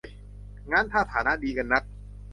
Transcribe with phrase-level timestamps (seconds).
[0.71, 1.83] งั้นถ้าฐานะดีกันนัก